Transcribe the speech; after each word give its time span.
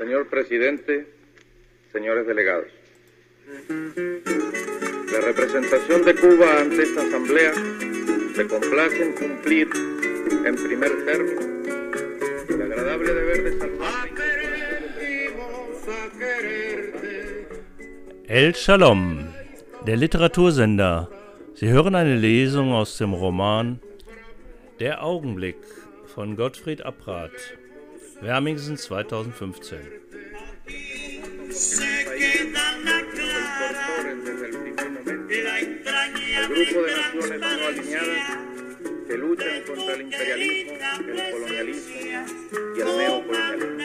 Señor 0.00 0.28
presidente, 0.28 1.06
señores 1.92 2.26
delegados. 2.26 2.68
La 5.12 5.20
representación 5.20 6.06
de 6.06 6.14
Cuba 6.14 6.60
ante 6.62 6.84
esta 6.84 7.02
asamblea 7.02 7.52
se 8.34 8.48
complace 8.48 9.02
en 9.02 9.12
cumplir 9.12 9.68
en 10.46 10.56
primer 10.56 11.04
término 11.04 11.40
el 12.48 12.62
agradable 12.62 13.12
deber 13.12 13.44
de 13.44 13.58
salvar. 13.58 14.08
El 18.26 18.52
Shalom, 18.54 19.26
der 19.84 19.98
Literatursender. 19.98 21.08
Sie 21.52 21.68
hören 21.68 21.94
eine 21.94 22.16
Lesung 22.16 22.72
aus 22.72 22.96
dem 22.96 23.12
Roman 23.12 23.80
Der 24.78 25.04
Augenblick 25.04 25.58
von 26.06 26.36
Gottfried 26.36 26.86
Abrath, 26.86 27.59
Wermingsen 28.22 28.76
2015. 28.76 29.76
El 36.36 36.48
grupo 36.48 36.82
de 36.82 36.92
naciones 36.96 37.40
no 37.40 37.66
alineadas 37.66 38.38
que 39.06 39.16
luchan 39.16 39.62
contra 39.66 39.94
el 39.94 40.00
imperialismo, 40.02 40.72
el 40.72 41.30
colonialismo 41.32 41.94
y 42.76 42.80
el 42.80 42.86
neocolonialismo. 42.98 43.80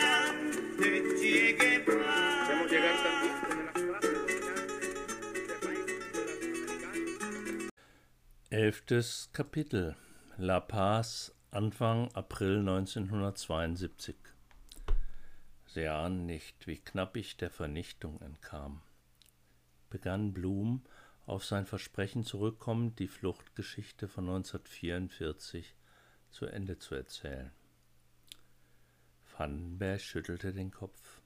Hacemos 2.41 2.72
llegar 2.72 2.95
también 3.03 3.36
desde 3.44 3.63
las 3.63 3.73
clases 3.73 4.16
Elftes 8.49 9.30
Kapitel 9.31 9.95
La 10.38 10.67
Paz, 10.67 11.34
Anfang 11.55 12.14
April 12.14 12.59
1972 12.59 14.18
Sie 15.68 15.88
ahnen 15.88 16.26
nicht, 16.26 16.68
wie 16.68 16.80
knapp 16.80 17.16
ich 17.16 17.38
der 17.38 17.50
Vernichtung 17.50 18.20
entkam. 18.20 18.81
Begann 19.89 20.34
Blum, 20.34 20.84
auf 21.25 21.45
sein 21.45 21.66
Versprechen 21.66 22.25
zurückkommend, 22.25 23.00
die 23.00 23.08
Fluchtgeschichte 23.08 24.09
von 24.09 24.25
1944 24.25 25.73
zu 26.30 26.45
Ende 26.45 26.78
zu 26.78 26.94
erzählen. 26.94 27.53
Vandenberg 29.38 30.02
schüttelte 30.02 30.52
den 30.52 30.72
Kopf. 30.72 31.22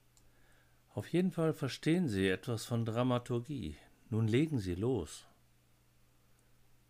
Auf 0.94 1.08
jeden 1.08 1.32
Fall 1.32 1.56
verstehen 1.56 2.08
Sie 2.08 2.28
etwas 2.30 2.66
von 2.66 2.86
Dramaturgie. 2.86 3.78
Nun 4.12 4.28
legen 4.28 4.60
Sie 4.60 4.76
los. 4.76 5.26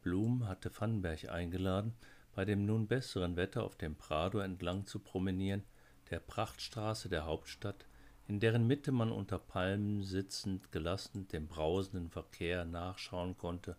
Blum 0.01 0.45
hatte 0.45 0.77
Vandenberg 0.77 1.29
eingeladen, 1.29 1.95
bei 2.39 2.45
dem 2.45 2.65
nun 2.65 2.87
besseren 2.87 3.35
Wetter 3.35 3.65
auf 3.65 3.75
dem 3.75 3.97
Prado 3.97 4.39
entlang 4.39 4.85
zu 4.85 4.99
promenieren, 4.99 5.65
der 6.09 6.21
Prachtstraße 6.21 7.09
der 7.09 7.25
Hauptstadt, 7.25 7.85
in 8.29 8.39
deren 8.39 8.65
Mitte 8.65 8.93
man 8.93 9.11
unter 9.11 9.37
Palmen 9.37 10.03
sitzend 10.03 10.71
gelassen 10.71 11.27
dem 11.27 11.49
brausenden 11.49 12.09
Verkehr 12.09 12.63
nachschauen 12.63 13.37
konnte 13.37 13.75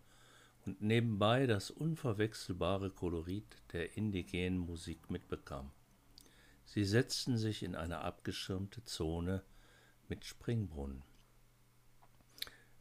und 0.63 0.79
nebenbei 0.79 1.47
das 1.47 1.71
unverwechselbare 1.71 2.91
Kolorit 2.91 3.57
der 3.73 3.97
indigenen 3.97 4.59
Musik 4.59 5.09
mitbekam. 5.09 5.71
Sie 6.63 6.85
setzten 6.85 7.39
sich 7.39 7.63
in 7.63 7.73
eine 7.73 8.01
abgeschirmte 8.01 8.83
Zone 8.83 9.41
mit 10.07 10.23
Springbrunnen. 10.23 11.01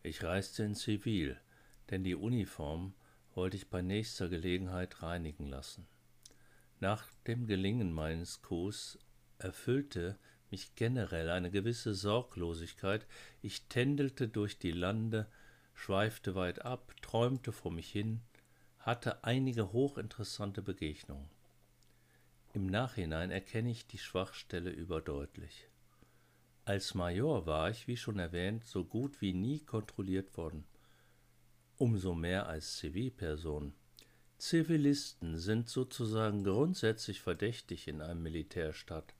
Ich 0.02 0.22
reiste 0.22 0.62
in 0.62 0.74
Zivil, 0.74 1.40
denn 1.88 2.04
die 2.04 2.16
Uniform 2.16 2.92
wollte 3.40 3.56
ich 3.56 3.70
bei 3.70 3.80
nächster 3.80 4.28
Gelegenheit 4.28 5.02
reinigen 5.02 5.46
lassen. 5.46 5.86
Nach 6.78 7.06
dem 7.26 7.46
Gelingen 7.46 7.90
meines 7.90 8.42
Coups 8.42 8.98
erfüllte 9.38 10.18
mich 10.50 10.74
generell 10.74 11.30
eine 11.30 11.50
gewisse 11.50 11.94
Sorglosigkeit, 11.94 13.06
ich 13.40 13.62
tändelte 13.68 14.28
durch 14.28 14.58
die 14.58 14.72
Lande, 14.72 15.26
schweifte 15.72 16.34
weit 16.34 16.66
ab, 16.66 16.92
träumte 17.00 17.50
vor 17.50 17.72
mich 17.72 17.90
hin, 17.90 18.20
hatte 18.78 19.24
einige 19.24 19.72
hochinteressante 19.72 20.60
Begegnungen. 20.60 21.30
Im 22.52 22.66
Nachhinein 22.66 23.30
erkenne 23.30 23.70
ich 23.70 23.86
die 23.86 23.96
Schwachstelle 23.96 24.68
überdeutlich. 24.68 25.66
Als 26.66 26.92
Major 26.92 27.46
war 27.46 27.70
ich, 27.70 27.88
wie 27.88 27.96
schon 27.96 28.18
erwähnt, 28.18 28.66
so 28.66 28.84
gut 28.84 29.22
wie 29.22 29.32
nie 29.32 29.60
kontrolliert 29.60 30.36
worden. 30.36 30.66
Umso 31.80 32.14
mehr 32.14 32.46
als 32.46 32.76
Zivilperson. 32.76 33.72
Zivilisten 34.36 35.38
sind 35.38 35.70
sozusagen 35.70 36.44
grundsätzlich 36.44 37.22
verdächtig 37.22 37.88
in 37.88 38.02
einem 38.02 38.22
Militärstaat. 38.22 39.14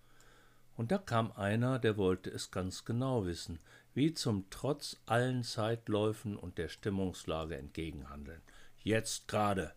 Und 0.76 0.93
da 0.93 0.98
kam 0.98 1.32
einer, 1.32 1.78
der 1.78 1.97
wollte 1.97 2.28
es 2.28 2.50
ganz 2.50 2.84
genau 2.84 3.25
wissen, 3.25 3.60
wie 3.94 4.12
zum 4.12 4.50
Trotz 4.50 5.00
allen 5.06 5.43
Zeitläufen 5.43 6.37
und 6.37 6.59
der 6.59 6.69
Stimmungslage 6.69 7.56
entgegenhandeln. 7.56 8.43
Jetzt 8.82 9.27
gerade. 9.27 9.72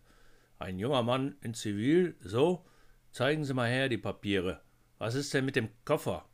Ein 0.58 0.78
junger 0.78 1.02
Mann 1.02 1.36
in 1.40 1.54
Zivil, 1.54 2.14
so, 2.20 2.66
zeigen 3.12 3.46
Sie 3.46 3.54
mal 3.54 3.70
her 3.70 3.88
die 3.88 3.96
Papiere. 3.96 4.60
Was 4.98 5.14
ist 5.14 5.32
denn 5.32 5.46
mit 5.46 5.56
dem 5.56 5.70
Koffer? 5.86 6.28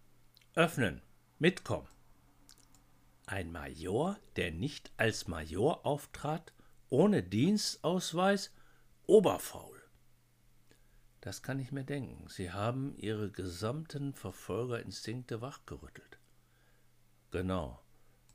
Öffnen, 0.57 1.01
mitkommen. 1.39 1.87
Ein 3.31 3.53
Major, 3.53 4.19
der 4.35 4.51
nicht 4.51 4.91
als 4.97 5.29
Major 5.29 5.87
auftrat, 5.87 6.53
ohne 6.89 7.23
Dienstausweis, 7.23 8.53
oberfaul. 9.07 9.81
Das 11.21 11.41
kann 11.41 11.61
ich 11.61 11.71
mir 11.71 11.85
denken. 11.85 12.27
Sie 12.29 12.51
haben 12.51 12.97
Ihre 12.97 13.31
gesamten 13.31 14.15
Verfolgerinstinkte 14.15 15.41
wachgerüttelt. 15.41 16.19
Genau. 17.31 17.81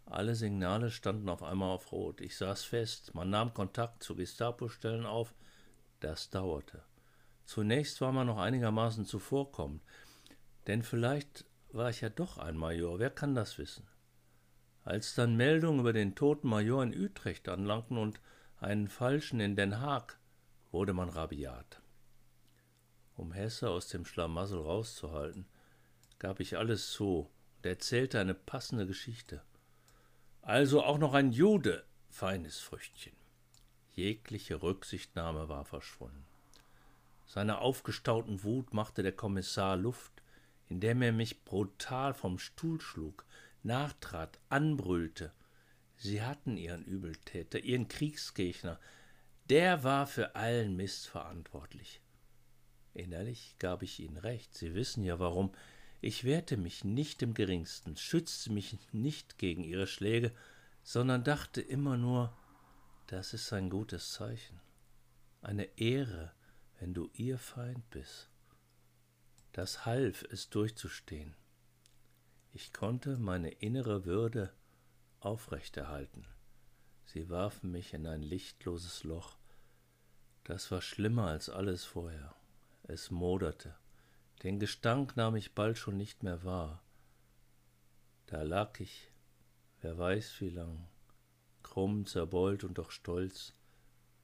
Alle 0.06 0.34
Signale 0.34 0.90
standen 0.90 1.28
auf 1.28 1.44
einmal 1.44 1.72
auf 1.72 1.92
Rot. 1.92 2.22
Ich 2.22 2.38
saß 2.38 2.64
fest. 2.64 3.14
Man 3.14 3.30
nahm 3.30 3.54
Kontakt 3.54 4.02
zu 4.02 4.16
Gestapo-Stellen 4.16 5.06
auf. 5.06 5.36
Das 6.00 6.30
dauerte. 6.30 6.86
Zunächst 7.44 8.00
war 8.00 8.14
man 8.14 8.28
noch 8.28 8.38
einigermaßen 8.38 9.04
zuvorkommend. 9.04 9.84
Denn 10.68 10.84
vielleicht 10.84 11.44
war 11.74 11.90
ich 11.90 12.00
ja 12.00 12.08
doch 12.08 12.38
ein 12.38 12.56
Major. 12.56 12.98
Wer 12.98 13.10
kann 13.10 13.36
das 13.36 13.58
wissen? 13.58 13.86
Als 14.86 15.16
dann 15.16 15.36
Meldungen 15.36 15.80
über 15.80 15.94
den 15.94 16.14
toten 16.14 16.48
Major 16.48 16.84
in 16.84 16.96
Utrecht 16.96 17.50
anlangten 17.50 17.98
und 17.98 18.22
einen 18.60 18.88
falschen 18.88 19.40
in 19.40 19.56
Den 19.56 19.82
Haag, 19.82 20.20
wurde 20.72 20.94
man 20.94 21.10
rabiat. 21.10 21.82
Um 23.18 23.32
Hesse 23.32 23.70
aus 23.70 23.88
dem 23.88 24.06
Schlamassel 24.06 24.60
rauszuhalten, 24.60 25.48
gab 26.20 26.40
ich 26.40 26.58
alles 26.58 26.92
zu 26.92 27.32
und 27.58 27.66
erzählte 27.66 28.20
eine 28.20 28.36
passende 28.36 28.86
Geschichte. 28.86 29.42
Also 30.44 30.84
auch 30.84 31.00
noch 31.00 31.16
ein 31.16 31.32
Jude, 31.32 31.84
feines 32.10 32.60
Früchtchen. 32.60 33.16
Jegliche 33.94 34.62
Rücksichtnahme 34.62 35.50
war 35.50 35.66
verschwunden. 35.66 36.28
Seiner 37.26 37.60
aufgestauten 37.62 38.44
Wut 38.44 38.72
machte 38.72 39.02
der 39.02 39.14
Kommissar 39.14 39.78
Luft, 39.78 40.22
indem 40.70 41.02
er 41.02 41.12
mich 41.12 41.44
brutal 41.44 42.14
vom 42.14 42.38
Stuhl 42.38 42.80
schlug, 42.80 43.25
nachtrat, 43.66 44.40
anbrüllte. 44.50 45.34
Sie 45.98 46.22
hatten 46.22 46.58
ihren 46.58 46.86
Übeltäter, 46.86 47.60
ihren 47.60 47.88
Kriegsgegner, 47.88 48.80
der 49.50 49.84
war 49.84 50.08
für 50.08 50.36
allen 50.36 50.76
Mist 50.76 51.08
verantwortlich. 51.08 52.02
Innerlich 52.94 53.56
gab 53.60 53.84
ich 53.84 54.00
ihnen 54.00 54.18
recht, 54.18 54.54
sie 54.56 54.74
wissen 54.74 55.04
ja 55.04 55.20
warum. 55.20 55.54
Ich 56.02 56.24
wehrte 56.24 56.58
mich 56.58 56.84
nicht 56.84 57.22
im 57.22 57.34
geringsten, 57.34 57.98
schützte 57.98 58.52
mich 58.52 58.78
nicht 58.92 59.38
gegen 59.38 59.64
ihre 59.64 59.88
Schläge, 59.88 60.32
sondern 60.84 61.24
dachte 61.24 61.62
immer 61.62 61.98
nur, 61.98 62.36
das 63.08 63.34
ist 63.34 63.52
ein 63.54 63.70
gutes 63.70 64.14
Zeichen, 64.14 64.60
eine 65.42 65.66
Ehre, 65.78 66.34
wenn 66.80 66.94
du 66.94 67.10
ihr 67.14 67.38
Feind 67.38 67.90
bist. 67.90 68.30
Das 69.52 69.86
half, 69.86 70.24
es 70.32 70.50
durchzustehen. 70.50 71.36
Ich 72.58 72.72
konnte 72.72 73.18
meine 73.18 73.50
innere 73.50 74.06
Würde 74.06 74.50
aufrechterhalten. 75.20 76.26
Sie 77.04 77.30
warfen 77.30 77.70
mich 77.70 77.94
in 77.94 78.08
ein 78.08 78.24
lichtloses 78.24 79.04
Loch. 79.04 79.36
Das 80.46 80.72
war 80.72 80.82
schlimmer 80.82 81.28
als 81.28 81.50
alles 81.50 81.84
vorher. 81.84 82.34
Es 82.84 83.12
moderte. 83.12 83.76
Den 84.42 84.58
Gestank 84.58 85.18
nahm 85.18 85.36
ich 85.36 85.54
bald 85.54 85.78
schon 85.78 85.98
nicht 85.98 86.24
mehr 86.24 86.46
wahr. 86.46 86.82
Da 88.28 88.42
lag 88.44 88.80
ich, 88.80 89.12
wer 89.82 89.98
weiß 89.98 90.40
wie 90.40 90.52
lang, 90.52 90.88
krumm, 91.62 92.06
zerbeult 92.06 92.64
und 92.64 92.78
doch 92.78 92.92
stolz. 92.92 93.54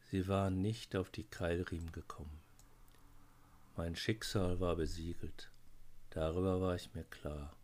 Sie 0.10 0.30
waren 0.30 0.62
nicht 0.62 0.96
auf 0.96 1.10
die 1.10 1.26
Keilriemen 1.26 1.92
gekommen. 1.92 2.40
Mein 3.76 3.98
Schicksal 3.98 4.62
war 4.62 4.78
besiegelt. 4.78 5.52
Darüber 6.12 6.62
war 6.62 6.76
ich 6.76 6.94
mir 6.94 7.04
klar. 7.04 7.58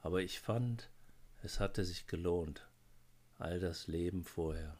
Aber 0.00 0.22
ich 0.22 0.40
fand, 0.40 0.90
es 1.42 1.60
hatte 1.60 1.84
sich 1.84 2.06
gelohnt, 2.06 2.68
all 3.38 3.60
das 3.60 3.86
Leben 3.86 4.24
vorher, 4.24 4.78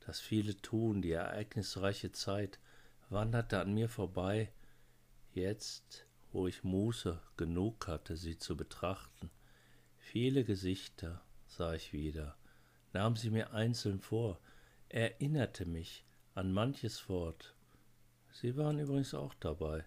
das 0.00 0.20
viele 0.20 0.56
Tun, 0.56 1.02
die 1.02 1.12
ereignisreiche 1.12 2.12
Zeit, 2.12 2.58
wanderte 3.08 3.60
an 3.60 3.72
mir 3.72 3.88
vorbei. 3.88 4.52
Jetzt, 5.32 6.06
wo 6.32 6.46
ich 6.46 6.64
Muße 6.64 7.20
genug 7.36 7.86
hatte, 7.86 8.16
sie 8.16 8.38
zu 8.38 8.56
betrachten. 8.56 9.30
Viele 9.98 10.44
Gesichter 10.44 11.22
sah 11.46 11.74
ich 11.74 11.92
wieder, 11.92 12.36
nahm 12.92 13.16
sie 13.16 13.30
mir 13.30 13.52
einzeln 13.52 14.00
vor, 14.00 14.40
erinnerte 14.88 15.64
mich 15.64 16.04
an 16.34 16.52
manches 16.52 17.08
Wort. 17.08 17.54
Sie 18.32 18.56
waren 18.56 18.78
übrigens 18.78 19.14
auch 19.14 19.34
dabei. 19.34 19.84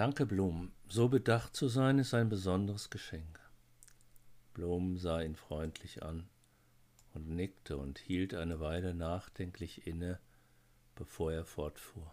Danke, 0.00 0.24
Blum. 0.24 0.72
So 0.88 1.10
bedacht 1.10 1.54
zu 1.54 1.68
sein, 1.68 1.98
ist 1.98 2.14
ein 2.14 2.30
besonderes 2.30 2.88
Geschenk. 2.88 3.38
Blum 4.54 4.96
sah 4.96 5.20
ihn 5.20 5.36
freundlich 5.36 6.02
an 6.02 6.26
und 7.12 7.28
nickte 7.28 7.76
und 7.76 7.98
hielt 7.98 8.32
eine 8.32 8.60
Weile 8.60 8.94
nachdenklich 8.94 9.86
inne, 9.86 10.18
bevor 10.94 11.34
er 11.34 11.44
fortfuhr. 11.44 12.10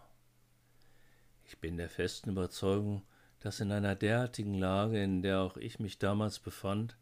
Ich 1.46 1.60
bin 1.60 1.78
der 1.78 1.88
festen 1.88 2.28
Überzeugung, 2.28 3.06
dass 3.40 3.58
in 3.58 3.72
einer 3.72 3.94
derartigen 3.94 4.58
Lage, 4.58 5.02
in 5.02 5.22
der 5.22 5.40
auch 5.40 5.56
ich 5.56 5.78
mich 5.78 5.98
damals 5.98 6.40
befand, 6.40 6.98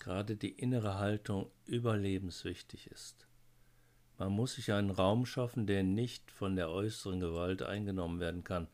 gerade 0.00 0.34
die 0.34 0.50
innere 0.50 0.98
Haltung 0.98 1.48
überlebenswichtig 1.64 2.88
ist. 2.88 3.28
Man 4.18 4.32
muss 4.32 4.54
sich 4.54 4.72
einen 4.72 4.90
Raum 4.90 5.26
schaffen, 5.26 5.68
der 5.68 5.84
nicht 5.84 6.32
von 6.32 6.56
der 6.56 6.70
äußeren 6.70 7.20
Gewalt 7.20 7.62
eingenommen 7.62 8.18
werden 8.18 8.42
kann, 8.42 8.66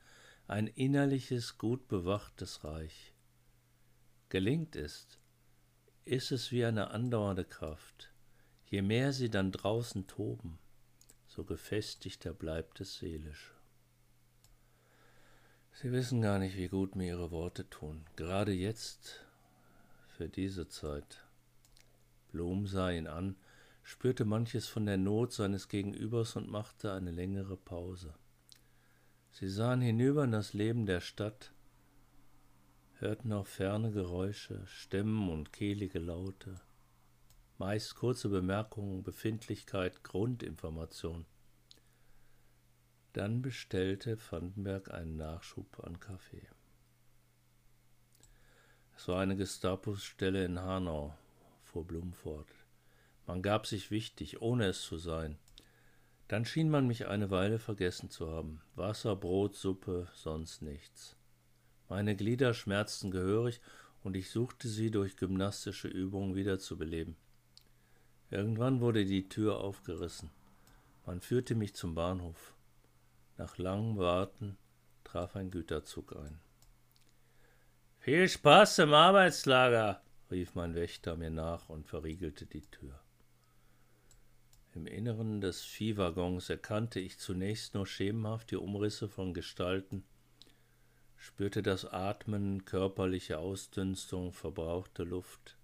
ein 0.47 0.67
innerliches, 0.67 1.57
gut 1.57 1.89
bewachtes 1.89 2.65
Reich. 2.65 3.15
Gelingt 4.29 4.77
es, 4.77 5.07
ist 6.05 6.33
es 6.33 6.53
wie 6.53 6.65
eine 6.65 6.91
andauernde 6.91 7.45
Kraft. 7.45 8.13
Je 8.67 8.83
mehr 8.83 9.13
sie 9.13 9.31
dann 9.31 9.53
draußen 9.53 10.07
toben, 10.07 10.59
so 11.27 11.45
gefestigter 11.45 12.35
bleibt 12.35 12.81
es 12.81 12.99
seelisch. 12.99 13.55
Sie 15.73 15.93
wissen 15.93 16.21
gar 16.21 16.39
nicht, 16.39 16.57
wie 16.57 16.69
gut 16.69 16.95
mir 16.95 17.09
Ihre 17.09 17.31
Worte 17.31 17.69
tun, 17.69 18.05
gerade 18.17 18.53
jetzt, 18.53 19.25
für 20.09 20.29
diese 20.29 20.69
Zeit. 20.69 21.25
Blum 22.31 22.67
sah 22.67 22.91
ihn 22.91 23.07
an, 23.07 23.37
spürte 23.83 24.25
manches 24.25 24.69
von 24.69 24.87
der 24.87 24.99
Not 24.99 25.33
seines 25.33 25.69
Gegenübers 25.69 26.37
und 26.37 26.49
machte 26.49 26.93
eine 26.93 27.11
längere 27.11 27.57
Pause. 27.57 28.15
Sie 29.35 29.49
sahen 29.49 29.81
hinüber 29.81 30.23
in 30.23 30.31
das 30.31 30.53
Leben 30.53 30.87
der 30.87 31.01
Stadt, 31.01 31.53
hörten 33.01 33.33
auf 33.33 33.49
ferne 33.49 33.91
Geräusche, 33.91 34.65
Stimmen 34.65 35.29
und 35.29 35.53
kehlige 35.53 35.99
Laute, 35.99 36.61
meist 37.59 37.97
kurze 37.97 38.29
Bemerkungen, 38.29 39.03
Befindlichkeit, 39.03 40.05
Grundinformation. 40.05 41.27
Dann 43.13 43.43
bestellte 43.43 44.17
Vandenberg 44.31 44.95
einen 44.95 45.17
Nachschub 45.17 45.83
an 45.83 45.99
Kaffee. 45.99 46.47
Es 48.97 49.09
war 49.09 49.19
eine 49.21 49.35
Gestapo-Stelle 49.35 50.45
in 50.45 50.61
Hanau, 50.61 51.13
fuhr 51.65 51.85
Blum 51.85 52.13
fort. 52.13 52.55
Man 53.27 53.43
gab 53.43 53.67
sich 53.67 53.91
wichtig, 53.91 54.41
ohne 54.41 54.67
es 54.67 54.83
zu 54.83 54.97
sein. 54.97 55.39
Dann 56.29 56.45
schien 56.45 56.71
man 56.71 56.87
mich 56.87 57.07
eine 57.07 57.31
Weile 57.31 57.59
vergessen 57.59 58.11
zu 58.11 58.31
haben. 58.31 58.61
Wasser, 58.75 59.15
Brot, 59.15 59.55
Suppe, 59.55 60.09
sonst 60.15 60.63
nichts. 60.63 61.17
Meine 61.89 62.17
Glieder 62.17 62.55
schmerzten 62.55 63.11
gehörig 63.11 63.61
und 64.03 64.17
ich 64.17 64.31
suchte 64.31 64.69
sie 64.69 64.91
durch 64.91 65.17
gymnastische 65.17 65.89
Übungen 65.89 66.35
wiederzubeleben. 66.35 67.17
Irgendwann 68.31 68.81
wurde 68.81 69.05
die 69.05 69.29
Tür 69.29 69.59
aufgerissen. 69.59 70.31
Man 71.07 71.21
führte 71.21 71.55
mich 71.55 71.75
zum 71.75 71.95
Bahnhof. 71.95 72.55
Nach 73.37 73.59
langem 73.59 73.99
Warten 73.99 74.57
traf 75.05 75.37
ein 75.37 75.51
Güterzug 75.51 76.17
ein. 76.17 76.41
Viel 77.99 78.29
Spaß 78.29 78.81
im 78.81 78.95
Arbeitslager, 78.95 80.03
rief 80.31 80.55
mein 80.55 80.75
Wächter 80.75 81.17
mir 81.17 81.31
nach 81.31 81.69
und 81.69 81.87
verriegelte 81.87 82.47
die 82.47 82.63
Tür. 82.63 83.04
Im 84.75 84.89
Inneren 84.89 85.41
des 85.41 85.63
Viehwaggons 85.63 86.51
erkannte 86.51 86.99
ich 86.99 87.19
zunächst 87.19 87.75
nur 87.75 87.87
schemenhaft 87.87 88.51
die 88.51 88.57
Umrisse 88.57 89.09
von 89.09 89.33
Gestalten, 89.33 90.05
spürte 91.17 91.63
das 91.63 91.85
Atmen, 91.85 92.65
körperliche 92.65 93.39
Ausdünstung, 93.39 94.33
verbrauchte 94.33 95.05
Luft. 95.05 95.57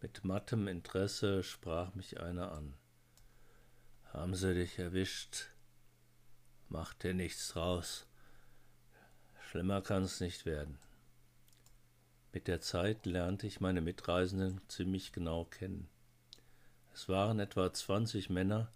Mit 0.00 0.24
mattem 0.24 0.68
Interesse 0.68 1.42
sprach 1.42 1.94
mich 1.96 2.20
einer 2.20 2.52
an. 2.52 2.74
Haben 4.12 4.36
sie 4.36 4.54
dich 4.54 4.78
erwischt? 4.78 5.46
Mach 6.68 6.94
dir 6.94 7.14
nichts 7.14 7.48
draus. 7.48 8.06
Schlimmer 9.40 9.82
kann's 9.82 10.20
nicht 10.20 10.46
werden. 10.46 10.78
Mit 12.32 12.46
der 12.46 12.60
Zeit 12.60 13.06
lernte 13.06 13.48
ich 13.48 13.60
meine 13.60 13.80
Mitreisenden 13.80 14.60
ziemlich 14.68 15.10
genau 15.12 15.46
kennen. 15.46 15.88
Es 16.92 17.08
waren 17.08 17.38
etwa 17.38 17.72
20 17.72 18.30
Männer, 18.30 18.70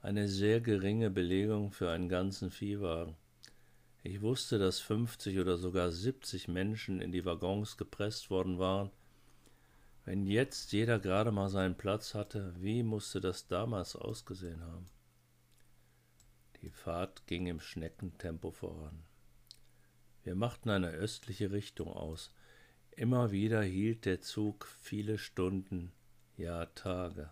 eine 0.00 0.28
sehr 0.28 0.60
geringe 0.60 1.10
Belegung 1.10 1.72
für 1.72 1.90
einen 1.90 2.08
ganzen 2.08 2.50
Viehwagen. 2.50 3.16
Ich 4.02 4.20
wusste, 4.20 4.58
dass 4.58 4.78
50 4.78 5.40
oder 5.40 5.56
sogar 5.56 5.90
70 5.90 6.46
Menschen 6.46 7.00
in 7.00 7.10
die 7.10 7.24
Waggons 7.24 7.76
gepresst 7.76 8.30
worden 8.30 8.58
waren. 8.60 8.90
Wenn 10.04 10.26
jetzt 10.26 10.72
jeder 10.72 11.00
gerade 11.00 11.32
mal 11.32 11.48
seinen 11.48 11.76
Platz 11.76 12.14
hatte, 12.14 12.54
wie 12.60 12.84
musste 12.84 13.20
das 13.20 13.48
damals 13.48 13.96
ausgesehen 13.96 14.62
haben? 14.62 14.86
Die 16.62 16.70
Fahrt 16.70 17.26
ging 17.26 17.48
im 17.48 17.58
Schneckentempo 17.58 18.52
voran. 18.52 19.02
Wir 20.22 20.36
machten 20.36 20.70
eine 20.70 20.90
östliche 20.90 21.50
Richtung 21.50 21.88
aus. 21.88 22.32
Immer 22.92 23.32
wieder 23.32 23.62
hielt 23.62 24.04
der 24.04 24.20
Zug 24.20 24.66
viele 24.80 25.18
Stunden 25.18 25.92
ja 26.36 26.66
Tage. 26.66 27.30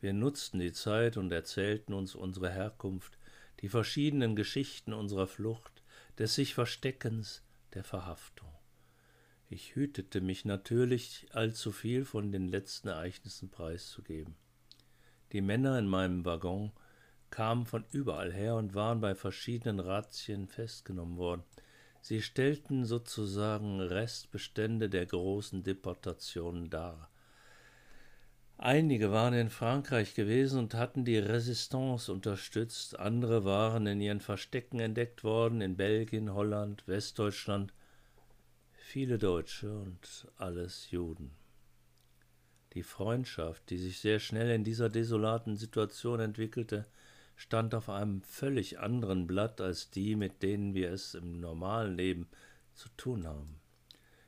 Wir 0.00 0.12
nutzten 0.12 0.60
die 0.60 0.72
Zeit 0.72 1.16
und 1.16 1.32
erzählten 1.32 1.92
uns 1.92 2.14
unsere 2.14 2.50
Herkunft, 2.50 3.18
die 3.60 3.68
verschiedenen 3.68 4.36
Geschichten 4.36 4.92
unserer 4.92 5.26
Flucht, 5.26 5.82
des 6.18 6.34
sich 6.34 6.54
Versteckens, 6.54 7.42
der 7.74 7.84
Verhaftung. 7.84 8.48
Ich 9.50 9.74
hütete 9.74 10.20
mich 10.20 10.44
natürlich, 10.44 11.26
allzu 11.32 11.72
viel 11.72 12.04
von 12.04 12.32
den 12.32 12.48
letzten 12.48 12.88
Ereignissen 12.88 13.50
preiszugeben. 13.50 14.36
Die 15.32 15.40
Männer 15.40 15.78
in 15.78 15.86
meinem 15.86 16.24
Waggon 16.24 16.72
kamen 17.30 17.66
von 17.66 17.84
überall 17.90 18.32
her 18.32 18.56
und 18.56 18.74
waren 18.74 19.00
bei 19.00 19.14
verschiedenen 19.14 19.80
Razzien 19.80 20.48
festgenommen 20.48 21.16
worden. 21.16 21.44
Sie 22.00 22.22
stellten 22.22 22.84
sozusagen 22.84 23.80
Restbestände 23.80 24.88
der 24.88 25.06
großen 25.06 25.62
Deportationen 25.62 26.70
dar. 26.70 27.10
Einige 28.60 29.12
waren 29.12 29.34
in 29.34 29.50
Frankreich 29.50 30.14
gewesen 30.14 30.58
und 30.58 30.74
hatten 30.74 31.04
die 31.04 31.16
Resistance 31.16 32.12
unterstützt, 32.12 32.98
andere 32.98 33.44
waren 33.44 33.86
in 33.86 34.00
ihren 34.00 34.18
Verstecken 34.18 34.80
entdeckt 34.80 35.22
worden, 35.22 35.60
in 35.60 35.76
Belgien, 35.76 36.34
Holland, 36.34 36.82
Westdeutschland, 36.88 37.72
viele 38.72 39.16
Deutsche 39.16 39.78
und 39.78 40.26
alles 40.38 40.90
Juden. 40.90 41.30
Die 42.72 42.82
Freundschaft, 42.82 43.70
die 43.70 43.78
sich 43.78 44.00
sehr 44.00 44.18
schnell 44.18 44.50
in 44.50 44.64
dieser 44.64 44.88
desolaten 44.88 45.56
Situation 45.56 46.18
entwickelte, 46.18 46.84
stand 47.36 47.76
auf 47.76 47.88
einem 47.88 48.22
völlig 48.22 48.80
anderen 48.80 49.28
Blatt 49.28 49.60
als 49.60 49.90
die, 49.90 50.16
mit 50.16 50.42
denen 50.42 50.74
wir 50.74 50.90
es 50.90 51.14
im 51.14 51.38
normalen 51.38 51.96
Leben 51.96 52.28
zu 52.74 52.88
tun 52.96 53.24
haben. 53.24 53.60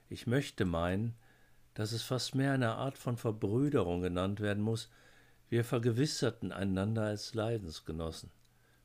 Ich 0.08 0.28
möchte 0.28 0.64
meinen, 0.64 1.16
dass 1.74 1.92
es 1.92 2.02
fast 2.02 2.34
mehr 2.34 2.52
eine 2.52 2.74
Art 2.74 2.98
von 2.98 3.16
Verbrüderung 3.16 4.02
genannt 4.02 4.40
werden 4.40 4.62
muss. 4.62 4.90
Wir 5.48 5.64
vergewisserten 5.64 6.52
einander 6.52 7.02
als 7.02 7.34
Leidensgenossen. 7.34 8.30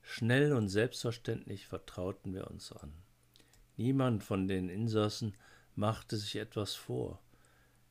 Schnell 0.01 0.54
und 0.54 0.70
selbstverständlich 0.70 1.68
vertrauten 1.68 2.34
wir 2.34 2.50
uns 2.50 2.72
an. 2.72 2.94
Niemand 3.77 4.24
von 4.24 4.48
den 4.48 4.70
Insassen 4.70 5.34
machte 5.75 6.15
sich 6.18 6.36
etwas 6.38 6.75
vor. 6.75 7.20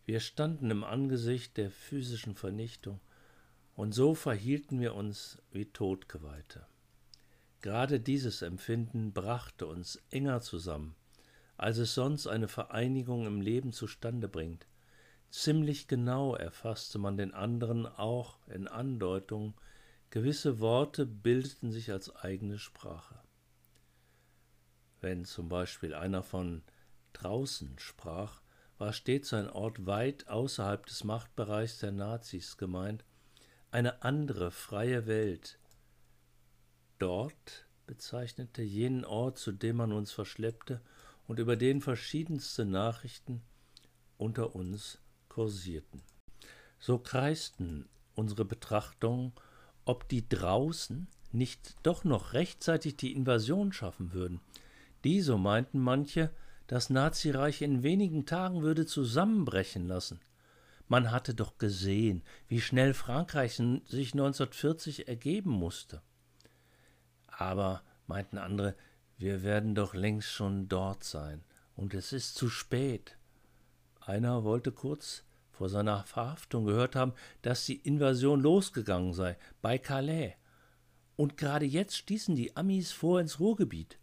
Wir 0.07 0.21
standen 0.21 0.71
im 0.71 0.85
Angesicht 0.85 1.57
der 1.57 1.71
physischen 1.71 2.35
Vernichtung, 2.35 3.01
und 3.77 3.93
so 3.93 4.15
verhielten 4.15 4.81
wir 4.81 4.95
uns 4.95 5.43
wie 5.51 5.65
Todgeweihte. 5.65 6.65
Gerade 7.61 7.99
dieses 7.99 8.43
Empfinden 8.43 9.13
brachte 9.13 9.67
uns 9.67 10.01
enger 10.11 10.41
zusammen, 10.43 10.95
als 11.57 11.79
es 11.79 11.95
sonst 11.95 12.27
eine 12.27 12.47
Vereinigung 12.47 13.27
im 13.27 13.41
Leben 13.41 13.73
zustande 13.73 14.29
bringt. 14.29 14.67
Ziemlich 15.37 15.89
genau 15.89 16.37
erfasste 16.37 17.01
man 17.01 17.17
den 17.17 17.35
anderen 17.35 17.87
auch 17.87 18.39
in 18.47 18.69
Andeutung, 18.69 19.55
gewisse 20.11 20.61
Worte 20.61 21.07
bildeten 21.07 21.73
sich 21.73 21.91
als 21.91 22.15
eigene 22.15 22.57
Sprache. 22.57 23.21
Wenn 25.01 25.25
zum 25.25 25.49
Beispiel 25.49 25.93
einer 25.93 26.23
von 26.23 26.63
draußen 27.15 27.81
sprach, 27.81 28.43
war 28.79 28.93
stets 28.93 29.33
ein 29.35 29.51
Ort 29.51 29.87
weit 29.87 30.29
außerhalb 30.29 30.87
des 30.87 31.03
Machtbereichs 31.03 31.81
der 31.81 31.91
Nazis 31.91 32.57
gemeint, 32.57 33.05
eine 33.73 34.05
andere 34.05 34.53
freie 34.53 35.09
Welt. 35.09 35.59
Dort 37.01 37.67
bezeichnete 37.89 38.63
jenen 38.63 39.05
Ort, 39.05 39.39
zu 39.39 39.51
dem 39.51 39.79
man 39.79 39.91
uns 39.91 40.13
verschleppte, 40.13 40.81
und 41.27 41.41
über 41.41 41.57
den 41.57 41.81
verschiedenste 41.81 42.65
Nachrichten 42.65 43.43
unter 44.17 44.55
uns 44.55 45.01
kursierten. 45.35 46.01
So 46.79 46.99
kreisten 46.99 47.89
unsere 48.15 48.45
Betrachtungen, 48.45 49.33
ob 49.85 50.09
die 50.09 50.29
draußen 50.29 51.09
nicht 51.33 51.75
doch 51.83 52.05
noch 52.05 52.33
rechtzeitig 52.33 52.97
die 52.97 53.13
Invasion 53.13 53.73
schaffen 53.73 54.13
würden. 54.13 54.41
Die, 55.03 55.21
so 55.21 55.37
meinten 55.37 55.81
manche, 55.81 56.31
das 56.69 56.89
Nazireich 56.89 57.63
in 57.63 57.83
wenigen 57.83 58.27
Tagen 58.27 58.63
würde 58.63 58.87
zusammenbrechen 58.87 59.89
lassen. 59.89 60.21
Man 60.87 61.11
hatte 61.11 61.35
doch 61.35 61.59
gesehen, 61.59 62.23
wie 62.47 62.61
schnell 62.61 62.95
Frankreich 62.95 63.57
sich 63.57 64.13
1940 64.13 65.09
ergeben 65.09 65.51
musste. 65.51 66.01
Aber, 67.27 67.83
meinten 68.07 68.39
andere, 68.39 68.77
wir 69.19 69.43
werden 69.43 69.75
doch 69.75 69.95
längst 69.95 70.29
schon 70.29 70.69
dort 70.69 71.03
sein, 71.03 71.43
und 71.75 71.93
es 71.93 72.13
ist 72.13 72.37
zu 72.37 72.49
spät. 72.49 73.17
Einer 74.01 74.45
wollte 74.45 74.71
kurz 74.71 75.24
vor 75.57 75.69
seiner 75.69 76.05
Verhaftung 76.05 76.65
gehört 76.65 76.97
haben, 76.97 77.13
dass 77.43 77.65
die 77.65 77.77
Invasion 77.77 78.41
losgegangen 78.41 79.15
sei, 79.15 79.39
bei 79.63 79.79
Calais. 79.79 80.35
Und 81.17 81.37
gerade 81.37 81.65
jetzt 81.65 81.97
stießen 81.97 82.35
die 82.35 82.57
Amis 82.57 82.91
vor 82.93 83.21
ins 83.21 83.39
Ruhrgebiet. 83.39 83.99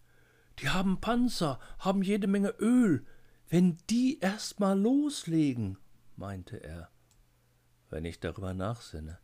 Die 0.60 0.70
haben 0.70 1.02
Panzer, 1.02 1.60
haben 1.80 2.04
jede 2.04 2.28
Menge 2.28 2.50
Öl. 2.60 3.06
Wenn 3.50 3.78
die 3.90 4.20
erst 4.20 4.60
mal 4.60 4.80
loslegen, 4.80 5.78
meinte 6.16 6.64
er. 6.64 6.90
Wenn 7.90 8.06
ich 8.06 8.22
darüber 8.22 8.54
nachsinne, 8.54 9.20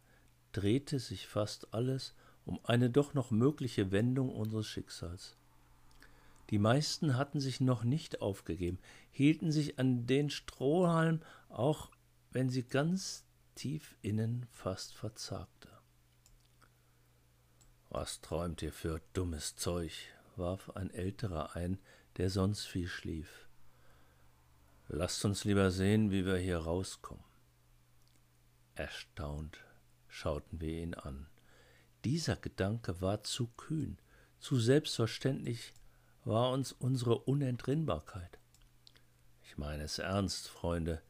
drehte 0.52 1.00
sich 1.00 1.28
fast 1.28 1.74
alles 1.74 2.14
um 2.44 2.60
eine 2.64 2.90
doch 2.90 3.14
noch 3.14 3.32
mögliche 3.32 3.92
Wendung 3.92 4.30
unseres 4.30 4.68
Schicksals. 4.68 5.38
Die 6.50 6.60
meisten 6.60 7.18
hatten 7.18 7.40
sich 7.40 7.60
noch 7.60 7.84
nicht 7.84 8.22
aufgegeben, 8.22 8.80
hielten 9.12 9.52
sich 9.52 9.80
an 9.80 10.08
den 10.08 10.30
Strohhalm, 10.30 11.22
auch 11.50 11.90
wenn 12.38 12.52
sie 12.52 12.62
ganz 12.62 13.26
tief 13.56 13.96
innen 14.04 14.46
fast 14.52 14.94
verzagte. 14.94 15.70
Was 17.90 18.22
träumt 18.22 18.62
ihr 18.62 18.72
für 18.72 19.02
dummes 19.14 19.56
Zeug? 19.56 19.92
warf 20.36 20.70
ein 20.76 20.92
älterer 20.92 21.56
ein, 21.56 21.80
der 22.18 22.30
sonst 22.30 22.68
viel 22.68 22.88
schlief. 22.88 23.48
Lasst 24.88 25.26
uns 25.26 25.46
lieber 25.46 25.72
sehen, 25.72 26.12
wie 26.12 26.28
wir 26.28 26.38
hier 26.38 26.60
rauskommen. 26.60 27.24
Erstaunt 28.76 29.58
schauten 30.08 30.62
wir 30.62 30.80
ihn 30.80 30.94
an. 30.94 31.26
Dieser 32.06 32.36
Gedanke 32.36 33.02
war 33.02 33.24
zu 33.24 33.48
kühn, 33.48 33.98
zu 34.40 34.60
selbstverständlich 34.60 35.74
war 36.24 36.52
uns 36.52 36.72
unsere 36.72 37.18
Unentrinnbarkeit. 37.18 38.38
Ich 39.42 39.58
meine 39.58 39.82
es 39.82 39.98
ernst, 39.98 40.50
Freunde, 40.50 41.02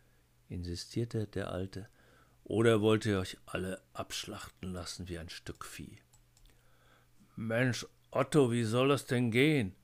insistierte 0.49 1.27
der 1.27 1.51
Alte, 1.51 1.89
oder 2.43 2.81
wollt 2.81 3.05
ihr 3.05 3.19
euch 3.19 3.37
alle 3.45 3.81
abschlachten 3.93 4.71
lassen 4.71 5.09
wie 5.09 5.17
ein 5.17 5.29
Stück 5.29 5.65
Vieh? 5.65 5.99
Mensch, 7.35 7.85
Otto, 8.09 8.51
wie 8.51 8.63
soll 8.63 8.89
das 8.89 9.05
denn 9.05 9.31
gehen? 9.31 9.75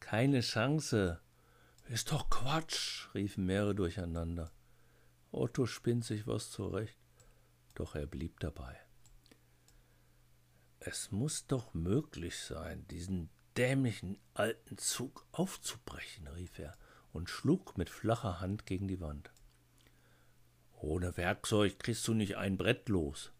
Keine 0.00 0.40
Chance. 0.40 1.20
Ist 1.88 2.12
doch 2.12 2.30
Quatsch, 2.30 3.06
riefen 3.14 3.46
mehrere 3.46 3.74
durcheinander. 3.74 4.50
Otto 5.30 5.66
spinnt 5.66 6.04
sich 6.04 6.26
was 6.26 6.50
zurecht, 6.50 6.98
doch 7.74 7.94
er 7.94 8.06
blieb 8.06 8.40
dabei. 8.40 8.76
Es 10.80 11.10
muss 11.10 11.46
doch 11.46 11.74
möglich 11.74 12.38
sein, 12.38 12.86
diesen 12.88 13.28
dämlichen 13.56 14.18
alten 14.34 14.78
Zug 14.78 15.26
aufzubrechen, 15.32 16.28
rief 16.28 16.58
er 16.58 16.76
und 17.12 17.28
schlug 17.28 17.76
mit 17.76 17.90
flacher 17.90 18.40
Hand 18.40 18.64
gegen 18.64 18.88
die 18.88 19.00
Wand. 19.00 19.30
Ohne 20.80 21.16
Werkzeug 21.16 21.78
kriegst 21.78 22.06
du 22.06 22.14
nicht 22.14 22.36
ein 22.36 22.56
Brett 22.56 22.88
los. 22.88 23.32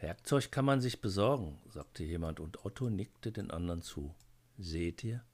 Werkzeug 0.00 0.50
kann 0.50 0.64
man 0.64 0.80
sich 0.80 1.00
besorgen, 1.00 1.60
sagte 1.68 2.04
jemand, 2.04 2.40
und 2.40 2.64
Otto 2.64 2.88
nickte 2.88 3.32
den 3.32 3.50
anderen 3.50 3.82
zu. 3.82 4.14
Seht 4.56 5.04
ihr? 5.04 5.24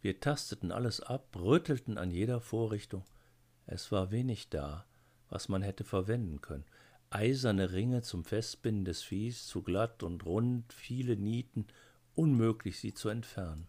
Wir 0.00 0.20
tasteten 0.20 0.72
alles 0.72 1.00
ab, 1.00 1.36
rüttelten 1.36 1.98
an 1.98 2.10
jeder 2.10 2.40
Vorrichtung. 2.40 3.04
Es 3.66 3.90
war 3.90 4.10
wenig 4.10 4.48
da, 4.50 4.84
was 5.28 5.48
man 5.48 5.62
hätte 5.62 5.84
verwenden 5.84 6.40
können. 6.40 6.64
Eiserne 7.10 7.72
Ringe 7.72 8.02
zum 8.02 8.24
Festbinden 8.24 8.84
des 8.84 9.02
Viehs, 9.02 9.46
zu 9.46 9.62
glatt 9.62 10.02
und 10.02 10.24
rund, 10.24 10.72
viele 10.72 11.16
Nieten, 11.16 11.66
unmöglich 12.14 12.78
sie 12.78 12.94
zu 12.94 13.08
entfernen. 13.08 13.68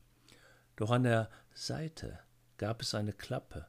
Doch 0.75 0.91
an 0.91 1.03
der 1.03 1.29
Seite 1.53 2.19
gab 2.57 2.81
es 2.81 2.95
eine 2.95 3.13
Klappe. 3.13 3.67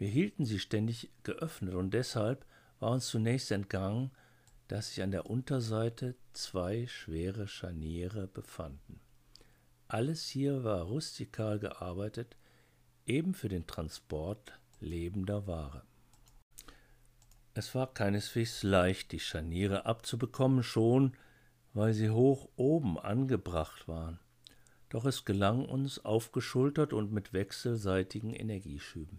Wir 0.00 0.08
hielten 0.08 0.46
sie 0.46 0.58
ständig 0.58 1.10
geöffnet, 1.24 1.74
und 1.74 1.92
deshalb 1.92 2.46
war 2.78 2.92
uns 2.92 3.06
zunächst 3.08 3.50
entgangen, 3.50 4.10
dass 4.66 4.88
sich 4.88 5.02
an 5.02 5.10
der 5.10 5.28
Unterseite 5.28 6.14
zwei 6.32 6.86
schwere 6.86 7.46
Scharniere 7.46 8.26
befanden. 8.26 8.98
Alles 9.88 10.26
hier 10.26 10.64
war 10.64 10.84
rustikal 10.84 11.58
gearbeitet, 11.58 12.38
eben 13.04 13.34
für 13.34 13.50
den 13.50 13.66
Transport 13.66 14.58
lebender 14.80 15.46
Ware. 15.46 15.82
Es 17.52 17.74
war 17.74 17.92
keineswegs 17.92 18.62
leicht, 18.62 19.12
die 19.12 19.20
Scharniere 19.20 19.84
abzubekommen, 19.84 20.62
schon 20.62 21.12
weil 21.74 21.92
sie 21.92 22.08
hoch 22.08 22.48
oben 22.56 22.98
angebracht 22.98 23.86
waren. 23.86 24.18
Doch 24.88 25.04
es 25.04 25.26
gelang 25.26 25.66
uns 25.66 26.02
aufgeschultert 26.02 26.94
und 26.94 27.12
mit 27.12 27.34
wechselseitigen 27.34 28.32
Energieschüben. 28.32 29.18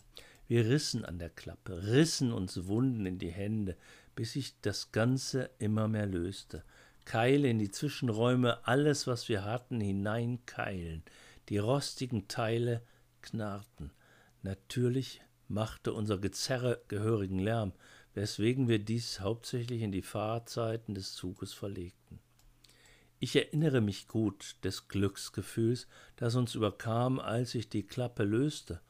Wir 0.52 0.66
rissen 0.66 1.06
an 1.06 1.18
der 1.18 1.30
Klappe, 1.30 1.82
rissen 1.84 2.34
uns 2.34 2.68
Wunden 2.68 3.06
in 3.06 3.18
die 3.18 3.32
Hände, 3.32 3.78
bis 4.16 4.34
sich 4.34 4.60
das 4.60 4.92
Ganze 4.92 5.50
immer 5.60 5.88
mehr 5.88 6.08
löste. 6.08 6.66
Keile 7.06 7.48
in 7.48 7.58
die 7.58 7.72
Zwischenräume, 7.72 8.68
alles, 8.68 9.08
was 9.08 9.30
wir 9.30 9.46
hatten, 9.46 9.80
hineinkeilen. 9.80 11.04
Die 11.48 11.58
rostigen 11.58 12.28
Teile 12.28 12.82
knarrten. 13.22 13.94
Natürlich 14.42 15.22
machte 15.48 15.94
unser 15.94 16.18
Gezerre 16.18 16.82
gehörigen 16.90 17.40
Lärm, 17.40 17.72
weswegen 18.14 18.68
wir 18.68 18.80
dies 18.80 19.22
hauptsächlich 19.22 19.82
in 19.82 19.94
die 19.94 20.02
Fahrzeiten 20.02 20.96
des 20.96 21.14
Zuges 21.14 21.54
verlegten. 21.54 22.20
Ich 23.20 23.38
erinnere 23.38 23.80
mich 23.80 24.10
gut 24.10 24.58
des 24.66 24.90
Glücksgefühls, 24.90 25.88
das 26.18 26.36
uns 26.36 26.56
überkam, 26.56 27.22
als 27.22 27.52
sich 27.52 27.70
die 27.70 27.88
Klappe 27.88 28.26
löste 28.26 28.82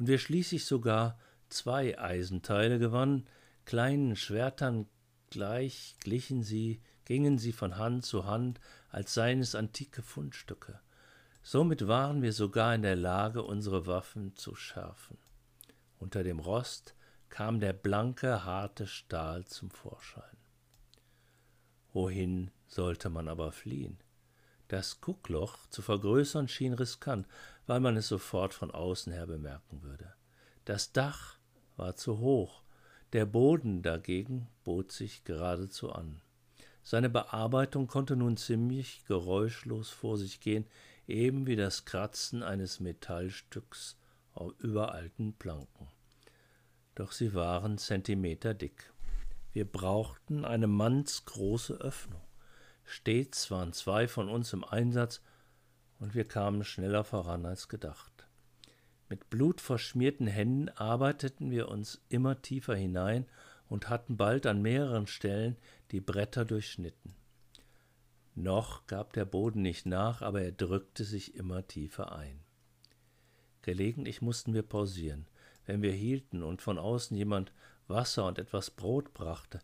und 0.00 0.06
wir 0.08 0.18
schließlich 0.18 0.64
sogar 0.64 1.18
zwei 1.50 1.98
Eisenteile 1.98 2.78
gewannen, 2.78 3.26
kleinen 3.66 4.16
Schwertern 4.16 4.88
gleich 5.28 5.94
glichen 6.00 6.42
sie, 6.42 6.80
gingen 7.04 7.36
sie 7.36 7.52
von 7.52 7.76
Hand 7.76 8.06
zu 8.06 8.24
Hand, 8.24 8.60
als 8.88 9.12
seien 9.12 9.40
es 9.40 9.54
antike 9.54 10.00
Fundstücke. 10.02 10.80
Somit 11.42 11.86
waren 11.86 12.22
wir 12.22 12.32
sogar 12.32 12.74
in 12.74 12.80
der 12.80 12.96
Lage, 12.96 13.42
unsere 13.42 13.86
Waffen 13.86 14.34
zu 14.36 14.54
schärfen. 14.54 15.18
Unter 15.98 16.24
dem 16.24 16.38
Rost 16.38 16.94
kam 17.28 17.60
der 17.60 17.74
blanke, 17.74 18.46
harte 18.46 18.86
Stahl 18.86 19.44
zum 19.44 19.70
Vorschein. 19.70 20.36
Wohin 21.92 22.50
sollte 22.66 23.10
man 23.10 23.28
aber 23.28 23.52
fliehen? 23.52 23.98
Das 24.70 25.00
Guckloch 25.00 25.58
zu 25.70 25.82
vergrößern 25.82 26.46
schien 26.46 26.74
riskant, 26.74 27.26
weil 27.66 27.80
man 27.80 27.96
es 27.96 28.06
sofort 28.06 28.54
von 28.54 28.70
außen 28.70 29.12
her 29.12 29.26
bemerken 29.26 29.82
würde. 29.82 30.14
Das 30.64 30.92
Dach 30.92 31.38
war 31.76 31.96
zu 31.96 32.18
hoch, 32.18 32.62
der 33.12 33.26
Boden 33.26 33.82
dagegen 33.82 34.46
bot 34.62 34.92
sich 34.92 35.24
geradezu 35.24 35.90
an. 35.90 36.22
Seine 36.84 37.10
Bearbeitung 37.10 37.88
konnte 37.88 38.14
nun 38.14 38.36
ziemlich 38.36 39.04
geräuschlos 39.06 39.90
vor 39.90 40.16
sich 40.16 40.38
gehen, 40.38 40.68
eben 41.08 41.48
wie 41.48 41.56
das 41.56 41.84
Kratzen 41.84 42.44
eines 42.44 42.78
Metallstücks 42.78 43.96
über 44.60 44.92
alten 44.92 45.32
Planken. 45.32 45.88
Doch 46.94 47.10
sie 47.10 47.34
waren 47.34 47.76
Zentimeter 47.76 48.54
dick. 48.54 48.92
Wir 49.52 49.64
brauchten 49.64 50.44
eine 50.44 50.68
mannsgroße 50.68 51.74
Öffnung. 51.74 52.22
Stets 52.90 53.52
waren 53.52 53.72
zwei 53.72 54.08
von 54.08 54.28
uns 54.28 54.52
im 54.52 54.64
Einsatz, 54.64 55.22
und 56.00 56.14
wir 56.14 56.24
kamen 56.24 56.64
schneller 56.64 57.04
voran 57.04 57.46
als 57.46 57.68
gedacht. 57.68 58.26
Mit 59.08 59.30
blutverschmierten 59.30 60.26
Händen 60.26 60.70
arbeiteten 60.70 61.52
wir 61.52 61.68
uns 61.68 62.02
immer 62.08 62.42
tiefer 62.42 62.74
hinein 62.74 63.26
und 63.68 63.88
hatten 63.88 64.16
bald 64.16 64.44
an 64.46 64.60
mehreren 64.60 65.06
Stellen 65.06 65.56
die 65.92 66.00
Bretter 66.00 66.44
durchschnitten. 66.44 67.14
Noch 68.34 68.86
gab 68.88 69.12
der 69.12 69.24
Boden 69.24 69.62
nicht 69.62 69.86
nach, 69.86 70.20
aber 70.20 70.42
er 70.42 70.52
drückte 70.52 71.04
sich 71.04 71.36
immer 71.36 71.66
tiefer 71.68 72.10
ein. 72.12 72.40
Gelegentlich 73.62 74.20
mussten 74.20 74.52
wir 74.52 74.62
pausieren, 74.62 75.28
wenn 75.64 75.82
wir 75.82 75.92
hielten 75.92 76.42
und 76.42 76.60
von 76.60 76.78
außen 76.78 77.16
jemand 77.16 77.52
Wasser 77.86 78.26
und 78.26 78.38
etwas 78.38 78.70
Brot 78.70 79.14
brachte. 79.14 79.60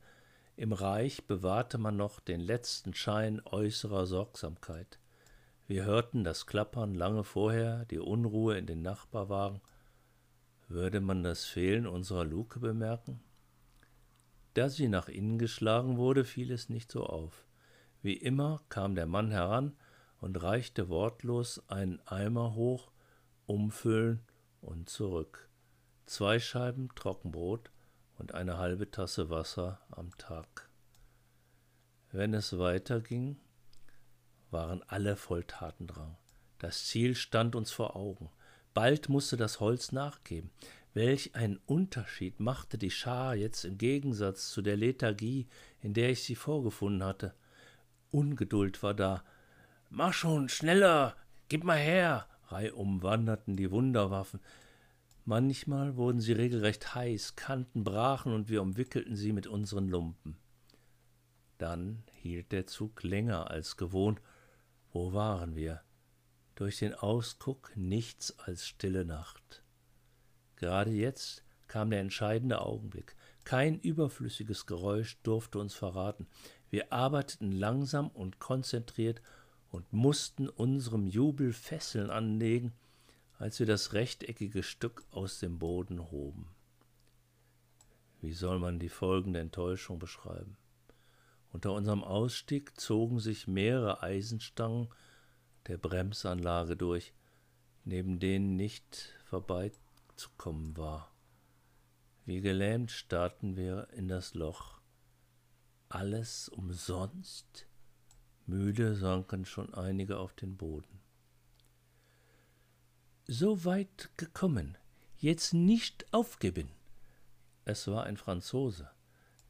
Im 0.58 0.72
Reich 0.72 1.26
bewahrte 1.26 1.76
man 1.76 1.98
noch 1.98 2.18
den 2.18 2.40
letzten 2.40 2.94
Schein 2.94 3.42
äußerer 3.44 4.06
Sorgsamkeit. 4.06 4.98
Wir 5.66 5.84
hörten 5.84 6.24
das 6.24 6.46
Klappern 6.46 6.94
lange 6.94 7.24
vorher, 7.24 7.84
die 7.84 7.98
Unruhe 7.98 8.56
in 8.56 8.66
den 8.66 8.80
Nachbarwagen. 8.80 9.60
Würde 10.66 11.02
man 11.02 11.22
das 11.22 11.44
Fehlen 11.44 11.86
unserer 11.86 12.24
Luke 12.24 12.58
bemerken? 12.58 13.20
Da 14.54 14.70
sie 14.70 14.88
nach 14.88 15.08
innen 15.08 15.38
geschlagen 15.38 15.98
wurde, 15.98 16.24
fiel 16.24 16.50
es 16.50 16.70
nicht 16.70 16.90
so 16.90 17.04
auf. 17.04 17.44
Wie 18.00 18.14
immer 18.14 18.62
kam 18.70 18.94
der 18.94 19.06
Mann 19.06 19.30
heran 19.30 19.76
und 20.20 20.42
reichte 20.42 20.88
wortlos 20.88 21.62
einen 21.68 22.00
Eimer 22.06 22.54
hoch, 22.54 22.90
umfüllen 23.44 24.22
und 24.62 24.88
zurück. 24.88 25.50
Zwei 26.06 26.38
Scheiben 26.38 26.88
Trockenbrot 26.94 27.70
und 28.18 28.34
eine 28.34 28.58
halbe 28.58 28.90
Tasse 28.90 29.30
Wasser 29.30 29.80
am 29.90 30.16
Tag. 30.18 30.68
Wenn 32.12 32.34
es 32.34 32.58
weiterging, 32.58 33.36
waren 34.50 34.82
alle 34.86 35.16
voll 35.16 35.44
Tatendrang. 35.44 36.16
Das 36.58 36.86
Ziel 36.86 37.14
stand 37.14 37.54
uns 37.54 37.70
vor 37.70 37.96
Augen. 37.96 38.30
Bald 38.72 39.08
musste 39.08 39.36
das 39.36 39.60
Holz 39.60 39.92
nachgeben. 39.92 40.50
Welch 40.94 41.34
ein 41.34 41.58
Unterschied 41.66 42.40
machte 42.40 42.78
die 42.78 42.90
Schar 42.90 43.34
jetzt 43.34 43.64
im 43.64 43.76
Gegensatz 43.76 44.50
zu 44.50 44.62
der 44.62 44.76
Lethargie, 44.76 45.46
in 45.82 45.92
der 45.92 46.10
ich 46.10 46.22
sie 46.22 46.36
vorgefunden 46.36 47.04
hatte. 47.04 47.34
Ungeduld 48.10 48.82
war 48.82 48.94
da. 48.94 49.22
Mach 49.90 50.14
schon, 50.14 50.48
schneller, 50.48 51.16
gib 51.48 51.64
mal 51.64 51.76
her! 51.76 52.26
Reihum 52.48 53.02
wanderten 53.02 53.56
die 53.56 53.70
Wunderwaffen. 53.70 54.40
Manchmal 55.28 55.96
wurden 55.96 56.20
sie 56.20 56.34
regelrecht 56.34 56.94
heiß, 56.94 57.34
Kanten 57.34 57.82
brachen 57.82 58.32
und 58.32 58.48
wir 58.48 58.62
umwickelten 58.62 59.16
sie 59.16 59.32
mit 59.32 59.48
unseren 59.48 59.88
Lumpen. 59.88 60.36
Dann 61.58 62.04
hielt 62.12 62.52
der 62.52 62.68
Zug 62.68 63.02
länger 63.02 63.50
als 63.50 63.76
gewohnt. 63.76 64.20
Wo 64.92 65.12
waren 65.12 65.56
wir? 65.56 65.82
Durch 66.54 66.78
den 66.78 66.94
Ausguck 66.94 67.72
nichts 67.74 68.38
als 68.38 68.68
stille 68.68 69.04
Nacht. 69.04 69.64
Gerade 70.54 70.92
jetzt 70.92 71.42
kam 71.66 71.90
der 71.90 72.02
entscheidende 72.02 72.60
Augenblick. 72.62 73.16
Kein 73.42 73.80
überflüssiges 73.80 74.64
Geräusch 74.64 75.20
durfte 75.24 75.58
uns 75.58 75.74
verraten. 75.74 76.28
Wir 76.70 76.92
arbeiteten 76.92 77.50
langsam 77.50 78.10
und 78.10 78.38
konzentriert 78.38 79.20
und 79.70 79.92
mussten 79.92 80.48
unserem 80.48 81.04
Jubel 81.04 81.52
Fesseln 81.52 82.10
anlegen, 82.10 82.74
als 83.38 83.58
wir 83.58 83.66
das 83.66 83.92
rechteckige 83.92 84.62
Stück 84.62 85.04
aus 85.10 85.38
dem 85.40 85.58
Boden 85.58 86.10
hoben. 86.10 86.48
Wie 88.20 88.32
soll 88.32 88.58
man 88.58 88.78
die 88.78 88.88
folgende 88.88 89.40
Enttäuschung 89.40 89.98
beschreiben? 89.98 90.56
Unter 91.52 91.72
unserem 91.72 92.02
Ausstieg 92.02 92.78
zogen 92.80 93.20
sich 93.20 93.46
mehrere 93.46 94.02
Eisenstangen 94.02 94.88
der 95.66 95.78
Bremsanlage 95.78 96.76
durch, 96.76 97.12
neben 97.84 98.18
denen 98.18 98.56
nicht 98.56 99.14
vorbeizukommen 99.24 100.76
war. 100.76 101.12
Wie 102.24 102.40
gelähmt 102.40 102.90
starrten 102.90 103.56
wir 103.56 103.88
in 103.92 104.08
das 104.08 104.34
Loch. 104.34 104.80
Alles 105.88 106.48
umsonst? 106.48 107.66
Müde 108.46 108.94
sanken 108.94 109.44
schon 109.44 109.72
einige 109.74 110.18
auf 110.18 110.34
den 110.34 110.56
Boden. 110.56 110.95
So 113.26 113.64
weit 113.64 114.10
gekommen, 114.16 114.78
jetzt 115.18 115.52
nicht 115.52 116.06
aufgeben. 116.12 116.68
Es 117.64 117.88
war 117.88 118.04
ein 118.04 118.16
Franzose 118.16 118.88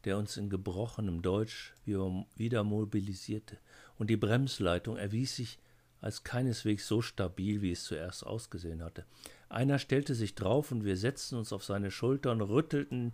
der 0.07 0.17
uns 0.17 0.37
in 0.37 0.49
gebrochenem 0.49 1.21
Deutsch 1.21 1.73
wieder 1.83 2.63
mobilisierte, 2.63 3.57
und 3.97 4.09
die 4.09 4.15
Bremsleitung 4.15 4.95
erwies 4.95 5.35
sich 5.35 5.59
als 5.99 6.23
keineswegs 6.23 6.87
so 6.87 7.01
stabil, 7.01 7.61
wie 7.61 7.73
es 7.73 7.83
zuerst 7.83 8.25
ausgesehen 8.25 8.83
hatte. 8.83 9.05
Einer 9.49 9.79
stellte 9.79 10.15
sich 10.15 10.33
drauf 10.33 10.71
und 10.71 10.85
wir 10.85 10.95
setzten 10.95 11.35
uns 11.35 11.51
auf 11.51 11.65
seine 11.65 11.91
Schultern, 11.91 12.39
rüttelten, 12.39 13.11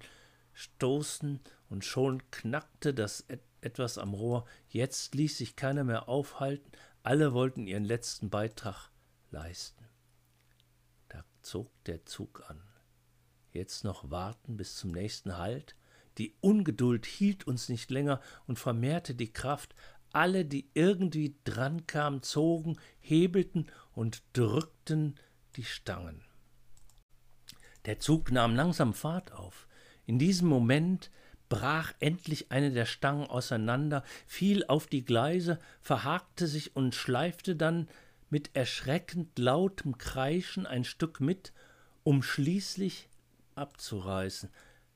stoßen 0.54 1.40
und 1.70 1.84
schon 1.84 2.22
knackte 2.30 2.94
das 2.94 3.26
etwas 3.62 3.98
am 3.98 4.14
Rohr. 4.14 4.46
Jetzt 4.70 5.16
ließ 5.16 5.40
sich 5.40 5.56
keiner 5.56 5.84
mehr 5.84 6.08
aufhalten, 6.10 6.70
alle 7.02 7.34
wollten 7.34 7.66
ihren 7.66 7.86
letzten 7.86 8.30
Beitrag 8.30 8.92
leisten. 9.32 9.84
Zog 11.44 11.72
der 11.86 12.06
Zug 12.06 12.44
an. 12.50 12.62
Jetzt 13.52 13.84
noch 13.84 14.10
warten 14.10 14.58
bis 14.58 14.76
zum 14.76 14.92
nächsten 14.92 15.38
Halt, 15.38 15.76
die 16.18 16.36
Ungeduld 16.42 17.06
hielt 17.06 17.48
uns 17.48 17.70
nicht 17.70 17.90
länger 17.92 18.22
und 18.48 18.60
vermehrte 18.60 19.16
die 19.16 19.32
Kraft. 19.32 19.76
Alle, 20.12 20.46
die 20.46 20.70
irgendwie 20.74 21.36
drankamen, 21.44 22.22
zogen, 22.22 22.78
hebelten 23.00 23.68
und 23.94 24.24
drückten 24.34 25.16
die 25.56 25.64
Stangen. 25.64 26.24
Der 27.86 28.00
Zug 28.00 28.32
nahm 28.32 28.56
langsam 28.56 28.94
Fahrt 28.94 29.32
auf. 29.34 29.68
In 30.06 30.20
diesem 30.20 30.48
Moment 30.48 31.10
brach 31.50 31.94
endlich 32.00 32.52
eine 32.52 32.72
der 32.72 32.86
Stangen 32.86 33.28
auseinander, 33.28 34.04
fiel 34.26 34.66
auf 34.68 34.88
die 34.88 35.04
Gleise, 35.04 35.60
verhakte 35.82 36.48
sich 36.48 36.76
und 36.76 36.96
schleifte 36.96 37.56
dann 37.56 37.90
mit 38.34 38.56
erschreckend 38.56 39.38
lautem 39.38 40.00
Kreischen 40.00 40.66
ein 40.66 40.86
Stück 40.86 41.20
mit, 41.20 41.54
um 42.02 42.24
schließlich 42.24 43.08
abzureißen. 43.54 44.50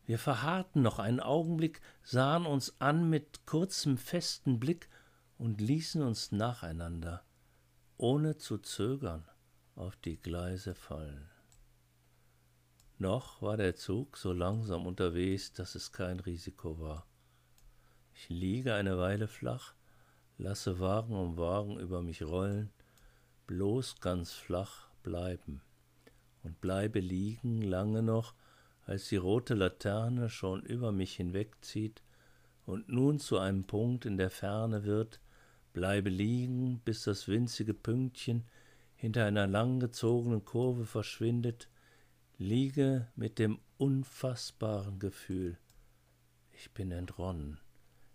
Wir 0.07 0.17
verharrten 0.17 0.81
noch 0.81 0.97
einen 0.97 1.19
Augenblick, 1.19 1.79
sahen 2.01 2.47
uns 2.47 2.81
an 2.81 3.11
mit 3.11 3.45
kurzem 3.45 3.99
festen 3.99 4.59
Blick 4.59 4.89
und 5.37 5.61
ließen 5.61 6.01
uns 6.01 6.31
nacheinander, 6.31 7.23
ohne 7.97 8.37
zu 8.37 8.57
zögern, 8.57 9.23
auf 9.75 9.95
die 9.97 10.17
Gleise 10.17 10.73
fallen. 10.73 11.29
Noch 12.97 13.43
war 13.43 13.55
der 13.55 13.75
Zug 13.75 14.17
so 14.17 14.33
langsam 14.33 14.87
unterwegs, 14.87 15.53
dass 15.53 15.75
es 15.75 15.91
kein 15.91 16.19
Risiko 16.19 16.79
war. 16.79 17.05
Ich 18.15 18.29
liege 18.29 18.73
eine 18.73 18.97
Weile 18.97 19.27
flach, 19.27 19.75
lasse 20.39 20.79
Wagen 20.79 21.13
um 21.13 21.37
Wagen 21.37 21.79
über 21.79 22.01
mich 22.01 22.23
rollen, 22.23 22.71
bloß 23.47 24.01
ganz 24.01 24.33
flach 24.33 24.89
bleiben 25.03 25.61
und 26.43 26.59
bleibe 26.59 26.99
liegen 26.99 27.61
lange 27.61 28.03
noch, 28.03 28.33
als 28.85 29.07
die 29.09 29.15
rote 29.15 29.53
Laterne 29.53 30.29
schon 30.29 30.61
über 30.63 30.91
mich 30.91 31.15
hinwegzieht 31.15 32.03
und 32.65 32.89
nun 32.89 33.19
zu 33.19 33.37
einem 33.37 33.63
Punkt 33.63 34.05
in 34.05 34.17
der 34.17 34.29
Ferne 34.29 34.83
wird, 34.83 35.21
bleibe 35.73 36.09
liegen, 36.09 36.79
bis 36.79 37.03
das 37.03 37.27
winzige 37.27 37.73
Pünktchen 37.73 38.43
hinter 38.95 39.25
einer 39.25 39.47
langgezogenen 39.47 40.43
Kurve 40.43 40.85
verschwindet, 40.85 41.69
liege 42.37 43.07
mit 43.15 43.39
dem 43.39 43.59
unfassbaren 43.77 44.99
Gefühl, 44.99 45.57
ich 46.51 46.71
bin 46.71 46.91
entronnen, 46.91 47.59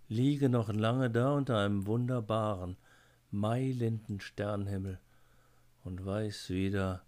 liege 0.08 0.48
noch 0.48 0.70
lange 0.72 1.10
da 1.10 1.32
unter 1.32 1.58
einem 1.58 1.86
wunderbaren, 1.86 2.76
mailinden 3.30 4.20
Sternhimmel 4.20 4.98
und 5.84 6.04
weiß 6.04 6.50
wieder, 6.50 7.04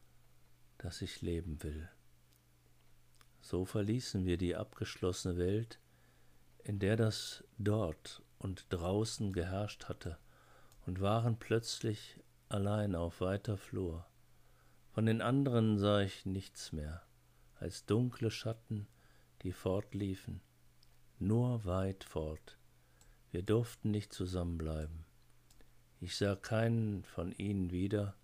dass 0.78 1.02
ich 1.02 1.22
leben 1.22 1.62
will. 1.62 1.88
So 3.40 3.64
verließen 3.64 4.24
wir 4.24 4.36
die 4.36 4.56
abgeschlossene 4.56 5.36
Welt, 5.36 5.78
in 6.62 6.78
der 6.78 6.96
das 6.96 7.44
dort 7.58 8.22
und 8.38 8.66
draußen 8.70 9.32
geherrscht 9.32 9.84
hatte, 9.84 10.18
und 10.86 11.00
waren 11.00 11.38
plötzlich 11.38 12.20
allein 12.48 12.94
auf 12.94 13.20
weiter 13.20 13.56
Flur. 13.56 14.06
Von 14.92 15.06
den 15.06 15.22
anderen 15.22 15.78
sah 15.78 16.00
ich 16.00 16.26
nichts 16.26 16.72
mehr, 16.72 17.02
als 17.56 17.86
dunkle 17.86 18.30
Schatten, 18.30 18.86
die 19.42 19.52
fortliefen, 19.52 20.40
nur 21.18 21.64
weit 21.64 22.04
fort. 22.04 22.58
Wir 23.30 23.42
durften 23.42 23.90
nicht 23.90 24.12
zusammenbleiben. 24.12 25.04
Ich 26.00 26.16
sah 26.16 26.36
keinen 26.36 27.04
von 27.04 27.32
ihnen 27.32 27.70
wieder 27.70 28.14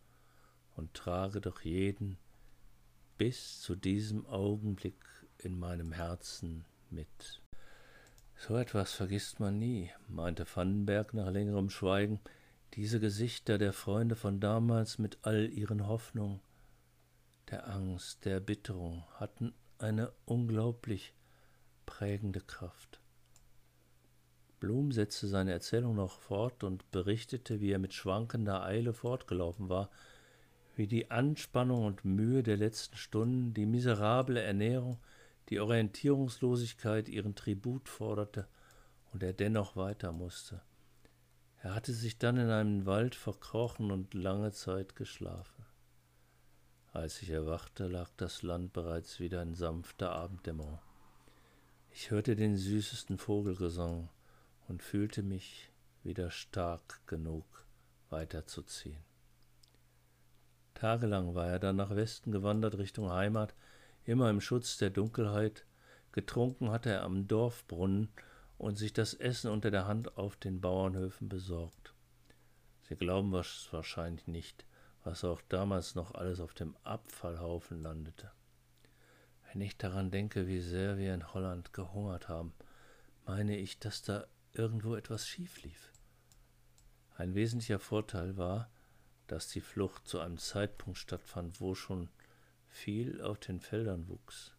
und 0.80 0.94
trage 0.94 1.42
doch 1.42 1.60
jeden 1.60 2.16
bis 3.18 3.60
zu 3.60 3.76
diesem 3.76 4.26
Augenblick 4.26 4.96
in 5.36 5.58
meinem 5.58 5.92
Herzen 5.92 6.64
mit. 6.88 7.42
So 8.34 8.56
etwas 8.56 8.94
vergisst 8.94 9.40
man 9.40 9.58
nie, 9.58 9.90
meinte 10.08 10.46
Vandenberg 10.46 11.12
nach 11.12 11.30
längerem 11.30 11.68
Schweigen, 11.68 12.18
diese 12.72 12.98
Gesichter 12.98 13.58
der 13.58 13.74
Freunde 13.74 14.16
von 14.16 14.40
damals 14.40 14.98
mit 14.98 15.18
all 15.20 15.50
ihren 15.50 15.86
Hoffnungen, 15.86 16.40
der 17.50 17.68
Angst, 17.68 18.24
der 18.24 18.34
Erbitterung 18.34 19.04
hatten 19.16 19.52
eine 19.78 20.12
unglaublich 20.24 21.12
prägende 21.84 22.40
Kraft. 22.40 23.00
Blum 24.60 24.92
setzte 24.92 25.26
seine 25.26 25.52
Erzählung 25.52 25.94
noch 25.94 26.20
fort 26.20 26.64
und 26.64 26.90
berichtete, 26.90 27.60
wie 27.60 27.72
er 27.72 27.78
mit 27.78 27.92
schwankender 27.92 28.62
Eile 28.62 28.94
fortgelaufen 28.94 29.68
war, 29.68 29.90
wie 30.76 30.86
die 30.86 31.10
Anspannung 31.10 31.84
und 31.84 32.04
Mühe 32.04 32.42
der 32.42 32.56
letzten 32.56 32.96
Stunden, 32.96 33.54
die 33.54 33.66
miserable 33.66 34.40
Ernährung, 34.40 34.98
die 35.48 35.60
Orientierungslosigkeit 35.60 37.08
ihren 37.08 37.34
Tribut 37.34 37.88
forderte 37.88 38.48
und 39.12 39.22
er 39.22 39.32
dennoch 39.32 39.76
weiter 39.76 40.12
musste. 40.12 40.62
Er 41.62 41.74
hatte 41.74 41.92
sich 41.92 42.18
dann 42.18 42.38
in 42.38 42.48
einen 42.48 42.86
Wald 42.86 43.14
verkrochen 43.14 43.90
und 43.90 44.14
lange 44.14 44.52
Zeit 44.52 44.96
geschlafen. 44.96 45.66
Als 46.92 47.20
ich 47.22 47.30
erwachte, 47.30 47.86
lag 47.86 48.10
das 48.16 48.42
Land 48.42 48.72
bereits 48.72 49.20
wieder 49.20 49.42
in 49.42 49.54
sanfter 49.54 50.12
Abenddämmerung. 50.12 50.80
Ich 51.90 52.10
hörte 52.10 52.36
den 52.36 52.56
süßesten 52.56 53.18
Vogelgesang 53.18 54.08
und 54.68 54.82
fühlte 54.82 55.22
mich 55.22 55.70
wieder 56.02 56.30
stark 56.30 57.06
genug, 57.06 57.66
weiterzuziehen. 58.08 59.09
Tagelang 60.80 61.34
war 61.34 61.46
er 61.46 61.58
dann 61.58 61.76
nach 61.76 61.94
Westen 61.94 62.32
gewandert 62.32 62.78
Richtung 62.78 63.10
Heimat, 63.10 63.54
immer 64.06 64.30
im 64.30 64.40
Schutz 64.40 64.78
der 64.78 64.88
Dunkelheit. 64.88 65.66
Getrunken 66.10 66.70
hatte 66.70 66.88
er 66.88 67.02
am 67.02 67.28
Dorfbrunnen 67.28 68.08
und 68.56 68.78
sich 68.78 68.94
das 68.94 69.12
Essen 69.12 69.50
unter 69.50 69.70
der 69.70 69.86
Hand 69.86 70.16
auf 70.16 70.36
den 70.36 70.62
Bauernhöfen 70.62 71.28
besorgt. 71.28 71.92
Sie 72.88 72.96
glauben 72.96 73.34
es 73.34 73.68
wahrscheinlich 73.72 74.26
nicht, 74.26 74.64
was 75.04 75.22
auch 75.22 75.42
damals 75.50 75.96
noch 75.96 76.14
alles 76.14 76.40
auf 76.40 76.54
dem 76.54 76.74
Abfallhaufen 76.82 77.82
landete. 77.82 78.30
Wenn 79.52 79.60
ich 79.60 79.76
daran 79.76 80.10
denke, 80.10 80.46
wie 80.46 80.60
sehr 80.60 80.96
wir 80.96 81.12
in 81.12 81.34
Holland 81.34 81.74
gehungert 81.74 82.30
haben, 82.30 82.54
meine 83.26 83.58
ich, 83.58 83.78
dass 83.80 84.00
da 84.00 84.24
irgendwo 84.54 84.94
etwas 84.94 85.28
schief 85.28 85.62
lief. 85.62 85.92
Ein 87.16 87.34
wesentlicher 87.34 87.80
Vorteil 87.80 88.38
war, 88.38 88.70
dass 89.30 89.48
die 89.48 89.60
Flucht 89.60 90.08
zu 90.08 90.18
einem 90.18 90.38
Zeitpunkt 90.38 90.98
stattfand, 90.98 91.60
wo 91.60 91.76
schon 91.76 92.08
viel 92.66 93.20
auf 93.22 93.38
den 93.38 93.60
Feldern 93.60 94.08
wuchs. 94.08 94.56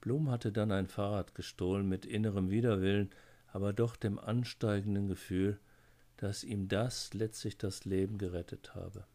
Blum 0.00 0.30
hatte 0.30 0.50
dann 0.50 0.72
ein 0.72 0.88
Fahrrad 0.88 1.34
gestohlen 1.34 1.86
mit 1.86 2.06
innerem 2.06 2.50
Widerwillen, 2.50 3.10
aber 3.48 3.74
doch 3.74 3.96
dem 3.96 4.18
ansteigenden 4.18 5.08
Gefühl, 5.08 5.60
dass 6.16 6.42
ihm 6.42 6.68
das 6.68 7.12
letztlich 7.12 7.58
das 7.58 7.84
Leben 7.84 8.16
gerettet 8.16 8.74
habe. 8.74 9.06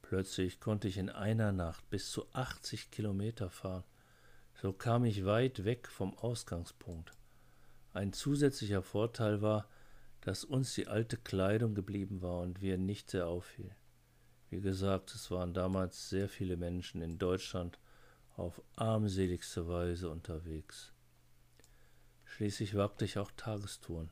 Plötzlich 0.00 0.60
konnte 0.60 0.88
ich 0.88 0.96
in 0.96 1.10
einer 1.10 1.52
Nacht 1.52 1.90
bis 1.90 2.10
zu 2.10 2.26
80 2.32 2.90
Kilometer 2.90 3.50
fahren. 3.50 3.84
So 4.54 4.72
kam 4.72 5.04
ich 5.04 5.26
weit 5.26 5.64
weg 5.64 5.88
vom 5.88 6.16
Ausgangspunkt. 6.16 7.12
Ein 7.92 8.14
zusätzlicher 8.14 8.82
Vorteil 8.82 9.42
war, 9.42 9.68
dass 10.26 10.42
uns 10.42 10.74
die 10.74 10.88
alte 10.88 11.16
Kleidung 11.16 11.76
geblieben 11.76 12.20
war 12.20 12.40
und 12.40 12.60
wir 12.60 12.78
nicht 12.78 13.12
sehr 13.12 13.28
auffiel. 13.28 13.70
Wie 14.50 14.60
gesagt, 14.60 15.14
es 15.14 15.30
waren 15.30 15.54
damals 15.54 16.10
sehr 16.10 16.28
viele 16.28 16.56
Menschen 16.56 17.00
in 17.00 17.16
Deutschland 17.16 17.78
auf 18.34 18.60
armseligste 18.74 19.68
Weise 19.68 20.10
unterwegs. 20.10 20.92
Schließlich 22.24 22.74
wagte 22.74 23.04
ich 23.04 23.18
auch 23.18 23.30
Tagestouren. 23.36 24.10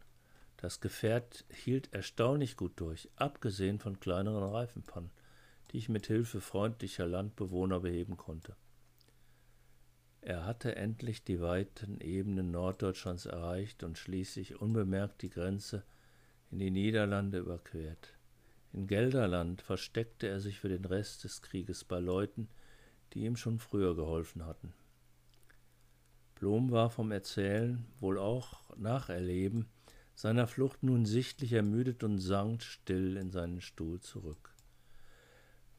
Das 0.56 0.80
Gefährt 0.80 1.46
hielt 1.52 1.92
erstaunlich 1.92 2.56
gut 2.56 2.74
durch, 2.76 3.10
abgesehen 3.16 3.80
von 3.80 3.98
kleineren 3.98 4.48
Reifenpannen, 4.48 5.10
die 5.72 5.78
ich 5.78 5.88
mit 5.88 6.06
Hilfe 6.06 6.40
freundlicher 6.40 7.08
Landbewohner 7.08 7.80
beheben 7.80 8.16
konnte. 8.16 8.54
Er 10.20 10.46
hatte 10.46 10.76
endlich 10.76 11.24
die 11.24 11.40
weiten 11.40 12.00
Ebenen 12.00 12.52
Norddeutschlands 12.52 13.26
erreicht 13.26 13.82
und 13.82 13.98
schließlich 13.98 14.60
unbemerkt 14.60 15.20
die 15.22 15.30
Grenze 15.30 15.82
in 16.50 16.58
die 16.58 16.70
Niederlande 16.70 17.38
überquert. 17.38 18.14
In 18.72 18.86
Gelderland 18.86 19.62
versteckte 19.62 20.26
er 20.26 20.40
sich 20.40 20.58
für 20.58 20.68
den 20.68 20.84
Rest 20.84 21.24
des 21.24 21.42
Krieges 21.42 21.84
bei 21.84 22.00
Leuten, 22.00 22.48
die 23.12 23.24
ihm 23.24 23.36
schon 23.36 23.58
früher 23.58 23.94
geholfen 23.94 24.44
hatten. 24.44 24.72
Blom 26.34 26.72
war 26.72 26.90
vom 26.90 27.12
Erzählen, 27.12 27.84
wohl 28.00 28.18
auch 28.18 28.76
Nacherleben, 28.76 29.66
seiner 30.16 30.46
Flucht 30.46 30.82
nun 30.82 31.06
sichtlich 31.06 31.52
ermüdet 31.52 32.04
und 32.04 32.18
sank 32.18 32.62
still 32.62 33.16
in 33.16 33.30
seinen 33.30 33.60
Stuhl 33.60 34.00
zurück. 34.00 34.54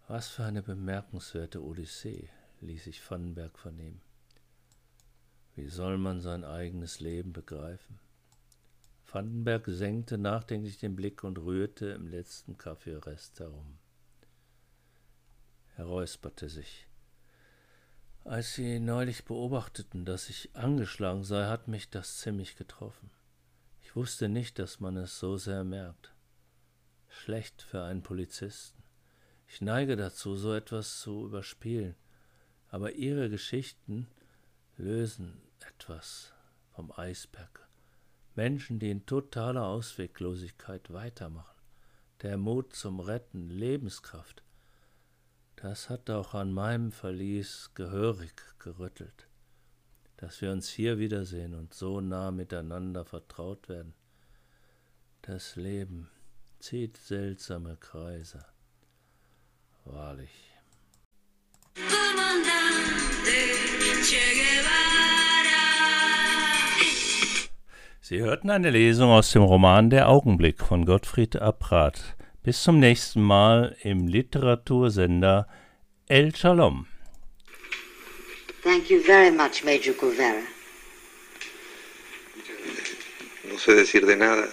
Was 0.08 0.30
für 0.30 0.44
eine 0.44 0.62
bemerkenswerte 0.62 1.64
Odyssee, 1.64 2.30
ließ 2.62 2.84
sich 2.84 3.10
Vandenberg 3.10 3.58
vernehmen. 3.58 4.02
Wie 5.56 5.68
soll 5.68 5.98
man 5.98 6.22
sein 6.22 6.44
eigenes 6.44 7.00
Leben 7.00 7.34
begreifen? 7.34 8.00
Vandenberg 9.12 9.66
senkte 9.68 10.18
nachdenklich 10.18 10.80
den 10.80 10.96
Blick 10.96 11.24
und 11.24 11.38
rührte 11.38 11.88
im 11.88 12.08
letzten 12.08 12.58
Kaffeerest 12.58 13.40
herum. 13.40 13.78
Er 15.78 15.86
räusperte 15.86 16.50
sich. 16.50 16.88
Als 18.24 18.56
Sie 18.56 18.80
neulich 18.80 19.26
beobachteten, 19.26 20.04
dass 20.04 20.30
ich 20.30 20.56
angeschlagen 20.56 21.24
sei, 21.24 21.46
hat 21.46 21.68
mich 21.68 21.90
das 21.90 22.18
ziemlich 22.18 22.56
getroffen. 22.56 23.12
Ich 23.84 23.96
wusste 23.96 24.30
nicht, 24.30 24.58
dass 24.58 24.80
man 24.80 24.98
es 24.98 25.20
so 25.20 25.38
sehr 25.38 25.64
merkt. 25.64 26.14
Schlecht 27.08 27.62
für 27.62 27.84
einen 27.84 28.02
Polizisten. 28.02 28.82
Ich 29.48 29.62
neige 29.62 29.96
dazu, 29.96 30.36
so 30.36 30.54
etwas 30.54 31.00
zu 31.02 31.26
überspielen. 31.26 31.96
Aber 32.70 32.94
Ihre 32.94 33.30
Geschichten 33.30 34.08
lösen 34.76 35.42
etwas 35.60 36.34
vom 36.74 36.92
Eisberg. 36.92 37.65
Menschen, 38.36 38.80
die 38.80 38.92
in 38.92 39.06
totaler 39.06 39.66
Ausweglosigkeit 39.66 40.92
weitermachen. 40.92 41.56
Der 42.22 42.38
Mut 42.38 42.74
zum 42.74 43.00
Retten, 43.00 43.50
Lebenskraft. 43.50 44.44
Das 45.56 45.90
hat 45.90 46.10
auch 46.10 46.34
an 46.34 46.54
meinem 46.54 46.92
Verlies 46.92 47.72
gehörig 47.74 48.34
gerüttelt. 48.60 49.28
Dass 50.18 50.42
wir 50.42 50.52
uns 50.52 50.70
hier 50.70 50.98
wiedersehen 50.98 51.54
und 51.56 51.74
so 51.74 52.02
nah 52.02 52.32
miteinander 52.32 53.06
vertraut 53.06 53.70
werden. 53.70 53.94
Das 55.22 55.56
Leben 55.56 56.10
zieht 56.60 56.98
seltsame 56.98 57.78
Kreise. 57.78 58.46
Wahrlich. 59.86 60.52
Sie 68.08 68.22
hörten 68.22 68.52
eine 68.52 68.70
Lesung 68.70 69.10
aus 69.10 69.32
dem 69.32 69.42
Roman 69.42 69.90
Der 69.90 70.10
Augenblick 70.10 70.62
von 70.62 70.86
Gottfried 70.86 71.38
Abrath. 71.38 72.16
Bis 72.44 72.62
zum 72.62 72.80
nächsten 72.80 73.20
Mal 73.20 73.76
im 73.82 74.08
Literatursender 74.08 75.48
El 76.08 76.36
Shalom. 76.36 76.86
Thank 78.62 78.92
you 78.92 79.00
very 79.00 79.32
much, 79.32 79.64
Major 79.64 79.96
Guevara. 79.96 80.44
No 83.50 83.58
sé 83.58 83.74
decir 83.74 84.06
de 84.06 84.16
nada. 84.16 84.50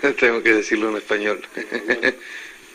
Tengo 0.20 0.40
que 0.40 0.54
decirlo 0.54 0.90
en 0.90 0.98
español. 0.98 1.42